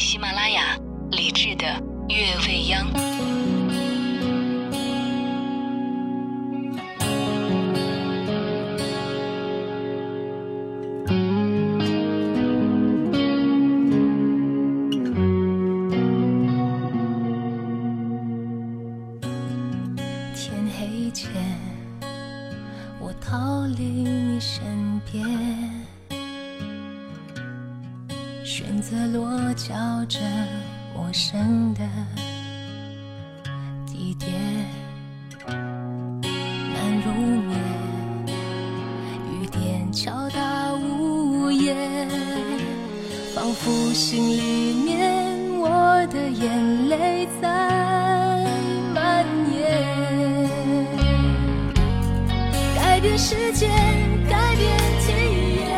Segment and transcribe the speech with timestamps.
[0.00, 0.78] 喜马拉雅
[1.10, 1.66] 李志的
[2.08, 2.90] 《月未央》。
[39.92, 42.08] 敲打屋檐，
[43.34, 47.48] 仿佛心里面我的眼泪在
[48.94, 50.48] 蔓延。
[52.76, 53.68] 改变时间，
[54.28, 55.12] 改变体
[55.58, 55.68] 验，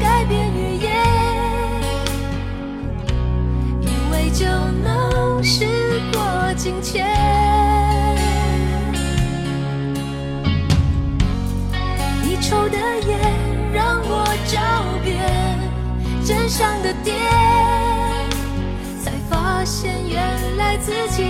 [0.00, 0.88] 改变语言，
[3.82, 4.46] 以为就
[4.84, 5.66] 能时
[6.12, 7.49] 过境迁。
[14.50, 14.58] 找
[15.04, 15.16] 遍
[16.24, 17.14] 肩上的蝶
[19.00, 21.22] 才发现原来自己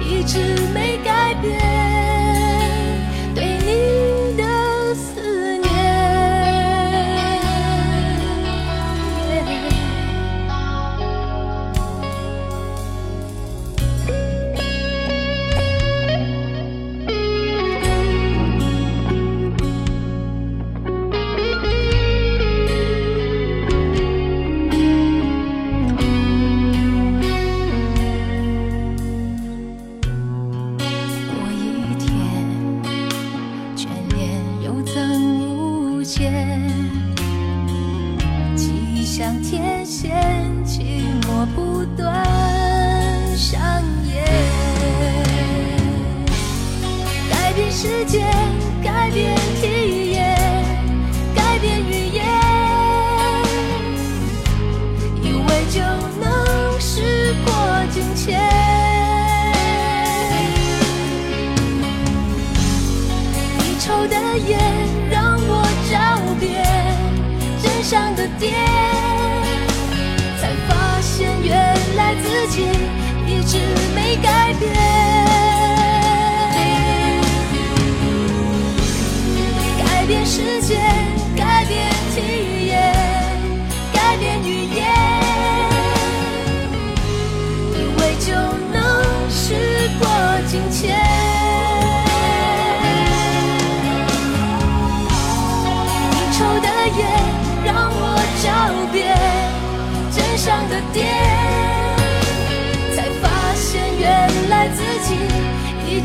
[0.00, 0.65] 一直
[47.76, 48.55] 世界。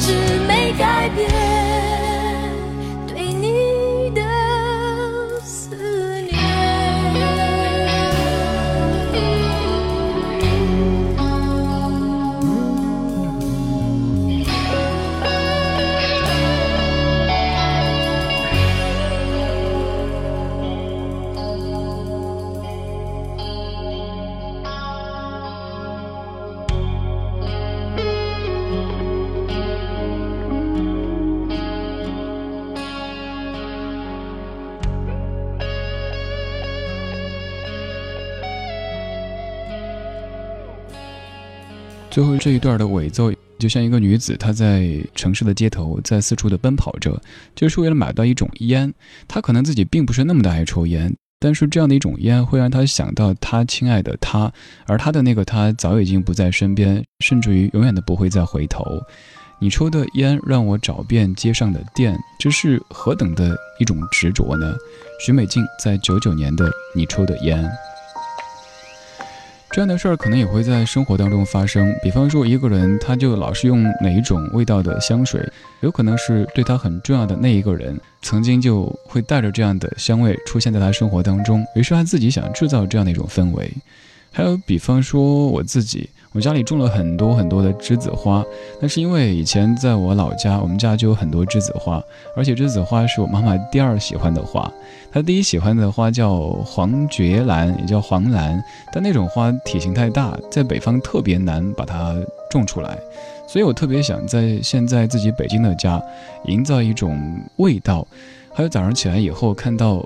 [0.01, 1.50] 是没改变。
[42.21, 47.19] 最后这一段的尾奏，就像一个女子，她在城市的街头，在四处的奔跑着，
[47.55, 48.93] 就是为了买到一种烟。
[49.27, 54.53] 她可能自己并不是那么的爱抽烟，但是这样的一种烟会让她想到她亲爱的他，
[54.85, 58.85] 而她的那个他早已经不在身边，甚至于永远都不会再回头。
[59.59, 64.75] 你抽的烟让我找遍街上的店，这是何等的一种执着呢？
[65.25, 67.63] 许美静在九九年的《你抽的烟》。
[69.73, 75.41] 这样的事儿可能也会在生活当中发生，比方说一个人他就老是用哪一种味道的香水，
[75.79, 83.71] 有可能是对他很重要的那一个人曾经就会带着这样的香味出现在他生活当中，于是他自己想制造这样的一种氛围。
[84.31, 86.09] 还有比方说我自己。
[86.33, 88.41] 我家里种了很多很多的栀子花，
[88.79, 92.01] 那是因为以前在我老家，我们家就有很多栀子花，
[92.37, 94.71] 而且栀子花是我妈妈第二喜欢的花。
[95.11, 98.63] 她第一喜欢的花叫黄爵兰，也叫黄兰，
[98.93, 102.15] 但那种花体型太大，在北方特别难把它
[102.49, 102.97] 种出来，
[103.45, 106.01] 所以我特别想在现在自己北京的家，
[106.45, 107.19] 营造一种
[107.57, 108.07] 味道。
[108.53, 110.01] 还有早上起来以后看到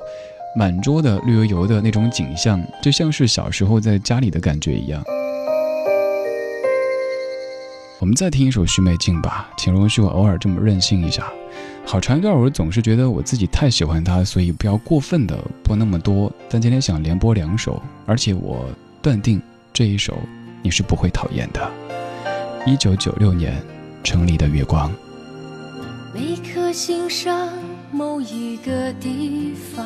[0.58, 5.04] 满桌的绿油油的那种景象，就像是小时候在家里的感觉一样。
[8.00, 11.32] 我们再听一首许美静吧，请容许我偶尔这么任性一下。
[11.86, 16.32] 好长一段我总是觉得我自己太喜欢她，所以不要过分的播那么多。
[16.50, 18.66] 但今天想连播两首，而且我
[19.02, 19.42] 断定
[19.74, 20.18] 这一首
[20.62, 21.72] 你是不会讨厌的。
[22.66, 23.62] 一九九六年，
[24.04, 24.92] 城里的月光。
[26.14, 27.50] 每颗心上
[27.92, 29.86] 某一个地方，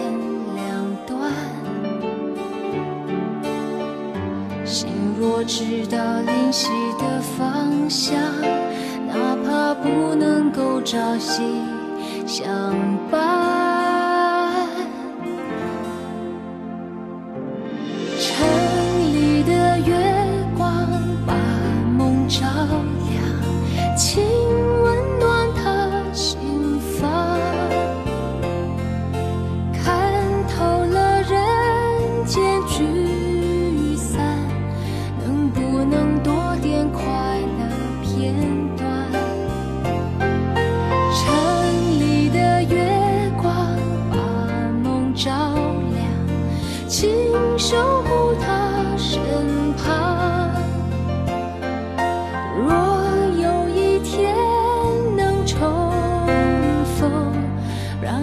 [5.23, 8.19] 我知道灵犀的方向，
[9.07, 11.43] 哪怕不能够朝夕
[12.25, 12.75] 相
[13.11, 13.30] 伴。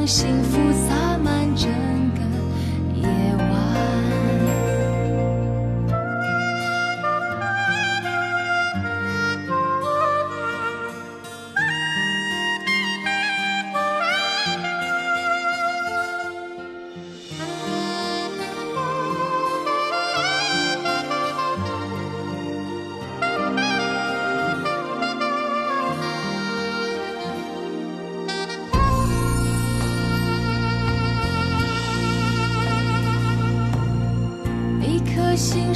[0.09, 1.69] 幸福洒满整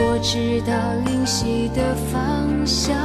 [0.00, 0.72] 我知道
[1.04, 2.96] 灵犀的方向，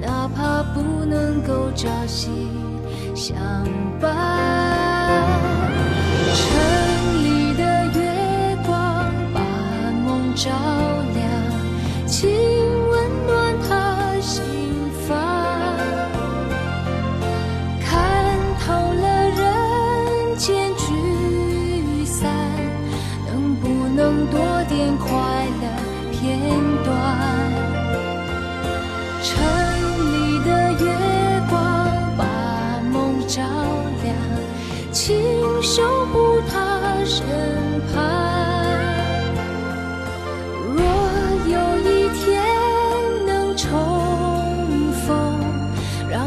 [0.00, 2.48] 哪怕不能够朝夕
[3.16, 3.36] 相
[4.00, 4.14] 伴。
[6.34, 6.44] 城
[7.24, 9.40] 里的月光把
[10.04, 10.50] 梦照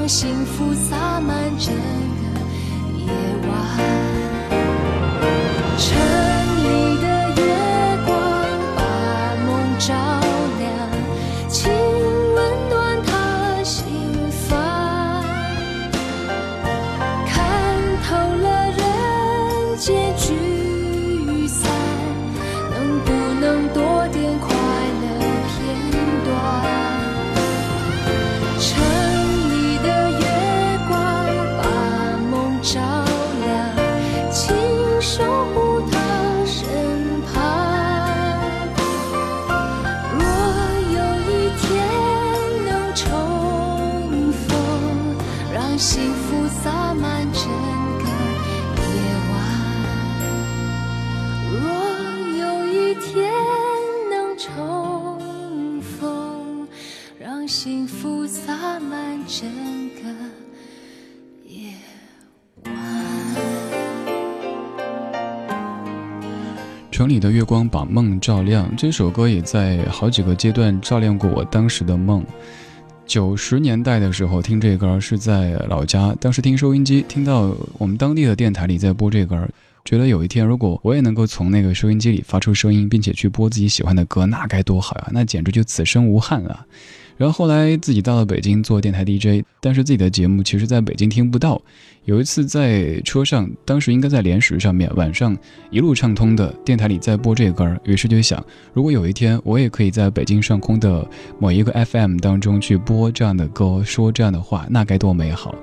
[0.07, 2.39] 幸福洒满整个
[2.97, 3.11] 夜
[3.49, 3.96] 晚。
[67.07, 72.21] 城里的月光把梦照亮，这首歌也在好几个阶段照亮过我当时的梦。
[73.05, 79.47] 九十年代的时候听这歌是在老家，当时听收音机，听到我们当地的电台里在播这歌，
[79.85, 85.07] 觉得有一天如果我也能够从那个收音机里发出声音，并且去播自己喜欢的歌，那该多好呀！
[85.13, 86.65] 那简直就此生无憾了。
[87.17, 91.61] 然后后来自己到了北京做电台 DJ，但是自己的节目其实在北京听不到。
[92.05, 95.37] 有一次在车上，当时应该在联石上面，晚上
[95.69, 101.05] 一路畅通的电台里在播这歌，于是就想，如果有一天我也可以在北京上空的
[101.37, 105.53] 某一个 FM 当中去播这样的歌，说这样的话，那该多美好。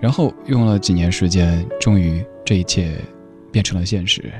[0.00, 2.92] 然后用了几年时间，终于这一切
[3.50, 4.32] 变成了现实。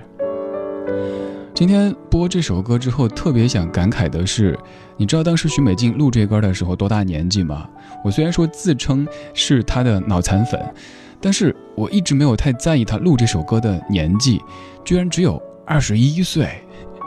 [1.58, 4.56] 今天播这首歌之后，特别想感慨的是，
[4.96, 7.68] 你知道当时许美静录这歌的时候多大年纪吗？
[8.04, 10.72] 我虽然说自称是她的脑残粉，
[11.20, 14.40] 但是我一直没有太在意她录这首歌的年纪，
[14.84, 16.48] 居然只有二十一岁。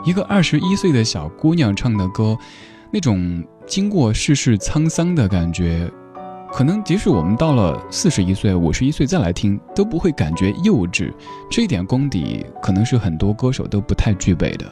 [0.04, 2.36] 一个二十一岁的小姑娘唱的歌，
[2.92, 5.90] 那种经过世事沧桑的感觉。
[6.52, 11.10] 可能即使我们到了四十一岁、五十一岁再来听，都不会感觉幼稚。
[11.50, 14.66] 这一点功底，可能是很多歌手都不太具备的。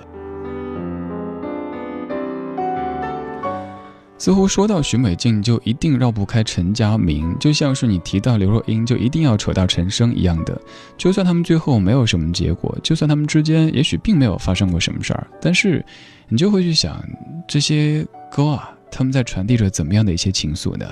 [4.18, 10.60] 似乎说到许美静，就一定绕不开陈佳明，就像是你提到刘若英，就一定要扯到陈升一样的。
[10.98, 15.82] 就算他们最后没有什么结果，就算他们之间也许并没有发生过什么事儿，但是
[16.28, 17.02] 你就会去想，
[17.48, 20.86] 这些歌啊，他们在传递着怎么样的一些情愫呢？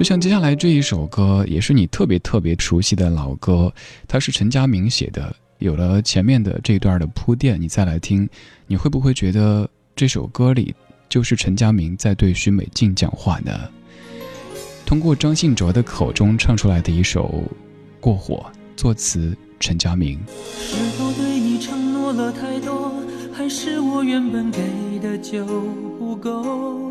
[0.00, 3.70] 就像接下来这一首歌，也是你特别特别熟悉的老歌，
[4.08, 5.36] 它是陈佳明写的。
[5.58, 8.26] 有了前面的这一段的铺垫，你再来听，
[8.66, 10.74] 你会不会觉得这首歌里
[11.10, 13.52] 就是陈佳明在对许美静讲话呢？
[14.86, 17.44] 通过张信哲的口中唱出来的一首
[18.00, 18.46] 《过火》，
[18.78, 20.18] 作词陈佳明。
[20.58, 22.90] 是否对你承诺了太多，
[23.34, 25.44] 还是我原本给的就
[25.98, 26.90] 不够？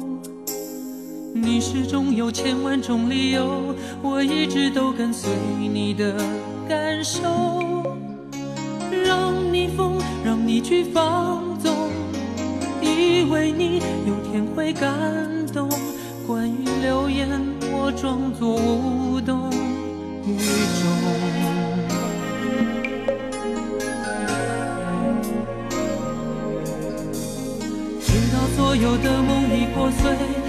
[1.34, 6.16] 你始终有千万种理由，我一直都跟随你的
[6.68, 7.22] 感受，
[9.06, 11.72] 让你疯，让你去放纵，
[12.82, 14.92] 以为你有天会感
[15.54, 15.70] 动。
[16.26, 17.28] 关于流言，
[17.72, 19.50] 我装作无动
[20.26, 20.38] 于
[20.80, 20.84] 衷，
[28.02, 30.49] 直到所有的梦已破碎。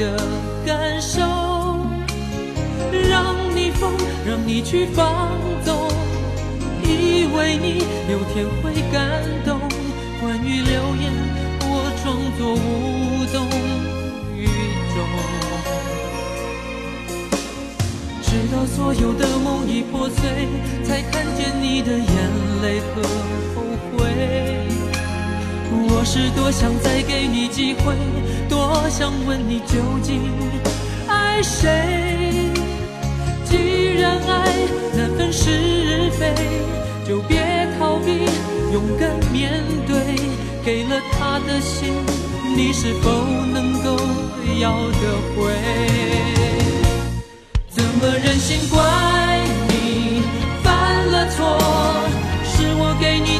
[0.00, 0.16] 的
[0.64, 1.20] 感受，
[2.90, 3.92] 让你疯，
[4.26, 5.28] 让你去放
[5.62, 5.76] 纵，
[6.82, 9.60] 以为你有天会感动。
[10.22, 11.12] 关于流言，
[11.60, 13.46] 我装作无动
[14.34, 14.46] 于
[14.94, 14.96] 衷。
[18.22, 20.48] 直到所有的梦已破碎，
[20.82, 22.08] 才看见你的眼
[22.62, 23.02] 泪和
[23.54, 23.62] 后
[23.98, 23.98] 悔。
[25.72, 27.94] 我是多想再给你机会
[28.48, 30.32] 多想问你究竟
[31.08, 32.50] 爱谁？
[33.44, 34.52] 既然爱
[34.96, 36.34] 难分是非
[37.06, 38.26] 就别逃避
[38.72, 40.16] 勇敢面对
[40.64, 41.92] 给了他的心
[42.56, 43.10] 你是否
[43.52, 43.96] 能够
[44.60, 45.52] 要得回？
[47.68, 48.80] 怎么忍心怪
[49.68, 50.22] 你
[50.62, 51.58] 犯了错
[52.44, 53.39] 是我给你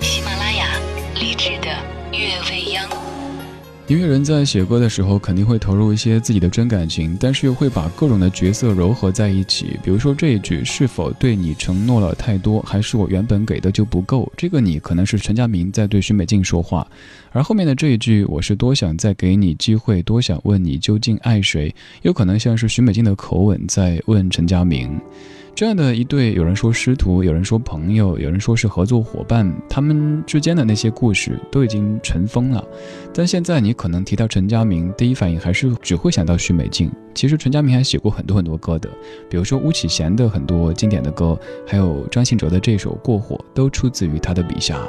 [0.00, 0.68] 喜马拉雅
[1.18, 1.68] 励志的
[2.16, 2.86] 《月未央》。
[3.88, 9.78] 音乐人在写歌的时候，肯定会投入一些自己的真感情，但是又会把各种的角色糅合在一起。
[9.82, 16.86] 比如说这一句“是否对你承诺了太多，还是我原本给的就不够？”这个你可能是陈佳明在对许美静说话，
[17.32, 24.98] 而后面的这一句“我是多想再给你机会，多想问你究竟爱谁”，有可能像是许美静的口吻在问陈佳明。
[25.54, 32.64] 这样的一对，有人说师徒，有人说朋友，有人说是合作伙伴，他们之间的那些故事都已经尘封了。
[33.12, 36.90] 但现在你可能提到陈佳明，第一反应还是只会想到许美静。
[37.14, 38.88] 其实陈佳明还写过很多很多歌的，
[39.28, 44.80] 比如说巫启贤的很多经典的歌，还有张信哲的这首《过火》，都出自于他的笔下。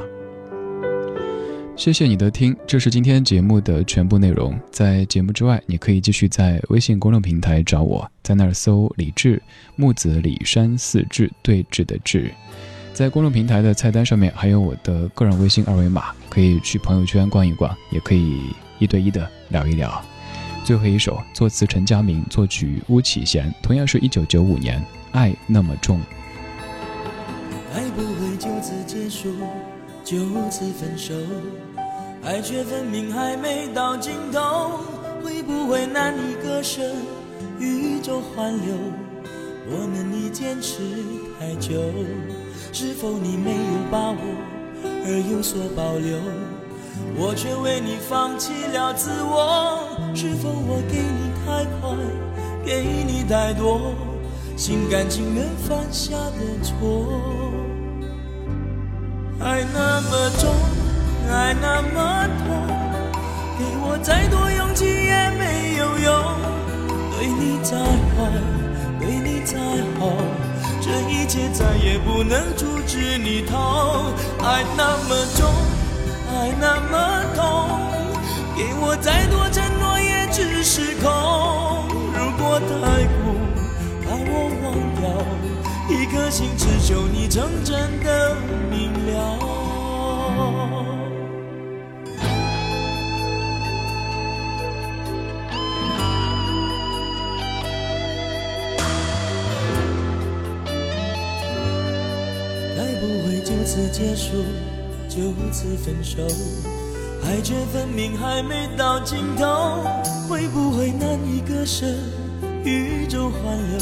[1.76, 4.58] 谢谢你的听，这是今天节目的全部内容。
[4.72, 9.42] 在节目之外，你可以继续在微信公众平台找我，在那儿搜“李志
[9.76, 12.32] 木子李山四志对峙的志”。
[12.94, 18.44] 在公众平台的菜单上面还有我的个人微信二维码，可以去朋友圈逛一逛，也可以
[18.78, 20.00] 一对一的聊一聊。
[20.64, 24.80] 最后一首，作词陈佳明，作曲巫启贤，同样是一九九五年，
[25.12, 26.00] 《爱那么重》。
[27.74, 28.72] 爱不会就此，
[30.04, 30.18] 就
[30.52, 31.14] 此分手，
[32.24, 34.82] 爱却分明还没到尽头，
[35.24, 36.82] 会不会难以割舍？
[37.58, 38.76] 宇宙环流，
[39.70, 40.82] 我们已坚持
[41.40, 41.72] 太久，
[42.74, 43.58] 是否你没有
[43.90, 44.18] 把握
[45.06, 46.18] 而有所保留？
[47.16, 49.80] 我却为你放弃了自我，
[50.14, 51.96] 是否我给你太快，
[52.66, 53.96] 给你太多，
[54.58, 57.53] 心甘情愿犯下的错？
[59.46, 60.56] 爱那么重，
[61.30, 62.48] 爱那么痛，
[63.60, 66.10] 给我再多勇气也没有用。
[67.12, 67.76] 对你再
[68.16, 68.32] 坏，
[69.00, 69.60] 对你再
[70.00, 70.16] 好，
[70.82, 74.06] 这一切再也不能阻止你逃。
[74.40, 75.52] 爱那么重，
[76.32, 77.44] 爱那么痛，
[78.56, 81.12] 给我再多承诺也只是空。
[82.16, 83.36] 如果太苦，
[84.06, 85.04] 把我忘掉。
[85.90, 88.38] 一颗心只求你成真的
[89.06, 89.38] 了。
[102.78, 104.44] 爱不会就此结束，
[105.10, 106.22] 就此分手，
[107.26, 109.84] 爱却分明还没到尽头，
[110.28, 111.86] 会不会难以割舍？
[112.64, 113.80] 宇宙环流。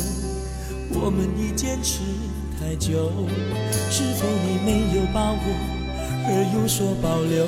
[0.94, 2.00] 我们已坚持
[2.60, 3.12] 太久，
[3.92, 5.38] 是否你没有把握
[6.26, 7.46] 而有所保留？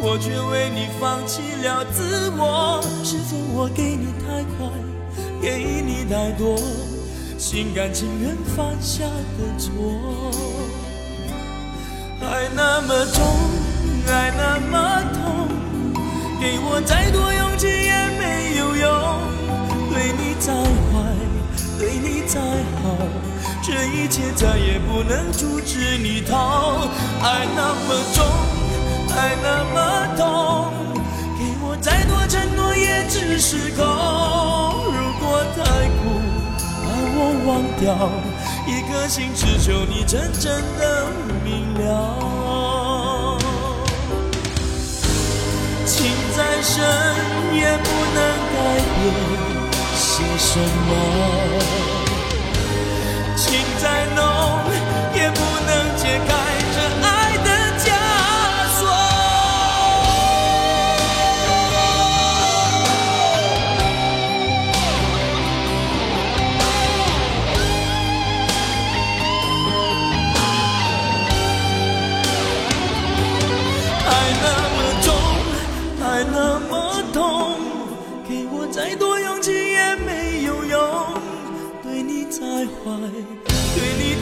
[0.00, 4.70] 我却为你放弃了自我，是否我给你太快，
[5.42, 6.56] 给你太多，
[7.36, 10.30] 心甘情愿犯下的错？
[12.22, 13.20] 爱那么重，
[14.06, 15.48] 爱那么痛，
[16.40, 18.86] 给我再多勇气也没有用，
[19.90, 20.94] 对你再坏。
[21.76, 22.38] 对你再
[22.82, 22.94] 好，
[23.62, 26.88] 这一切再也不能阻止你逃。
[27.22, 28.24] 爱那么重，
[29.14, 29.76] 爱那么
[30.16, 30.72] 痛，
[31.38, 33.84] 给我再多承诺也只是空。
[34.92, 35.58] 如果太
[35.98, 36.00] 苦，
[36.82, 37.88] 把我忘掉，
[38.66, 41.12] 一颗心只求你真正的
[41.44, 41.84] 明了。
[45.84, 46.74] 情再深
[47.52, 48.18] 也不能
[48.52, 48.56] 改
[48.96, 48.98] 变。
[49.96, 50.90] 些什么？
[53.40, 54.60] 情在浓，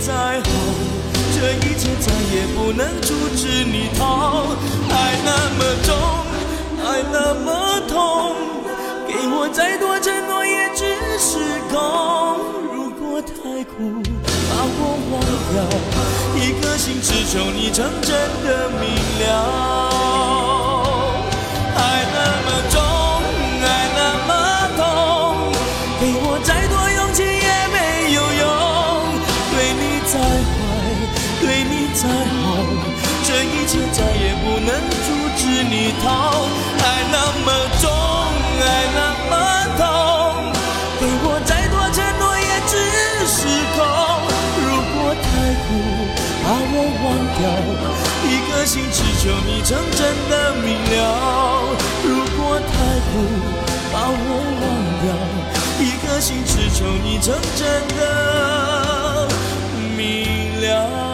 [0.09, 0.49] 再坏，对你再再好，
[1.35, 4.47] 这一切再也不能阻止你逃。
[4.88, 4.92] 爱
[5.23, 5.88] 那么重，
[6.83, 7.47] 爱那么
[7.87, 7.92] 痛，
[9.07, 10.81] 给我再多承诺也只
[11.18, 11.77] 是空。
[12.73, 14.01] 如果太苦，
[14.49, 15.21] 把我忘
[15.53, 15.57] 掉，
[16.40, 18.09] 一颗心只求你真正
[18.44, 18.88] 的明
[19.21, 20.47] 了。
[32.09, 32.40] 对你再好，
[33.25, 34.71] 这一切再也不能
[35.05, 36.07] 阻止你逃。
[36.81, 37.47] 爱那么
[37.81, 37.85] 重，
[38.61, 38.64] 爱
[38.97, 39.33] 那么
[39.77, 39.83] 痛，
[40.99, 42.73] 给我再多承诺也只
[43.29, 43.37] 是
[43.77, 43.79] 空。
[44.64, 45.27] 如果太
[45.64, 45.68] 苦，
[46.42, 47.40] 把我忘掉，
[48.25, 50.33] 一颗心只求你真正的
[50.64, 50.66] 明
[50.97, 50.97] 了。
[52.05, 52.66] 如果太
[53.12, 53.12] 苦，
[53.92, 54.29] 把我
[54.61, 54.64] 忘
[55.03, 55.07] 掉，
[55.81, 57.61] 一颗心只求你真正
[57.99, 59.29] 的
[59.97, 59.99] 明
[60.62, 61.08] 了。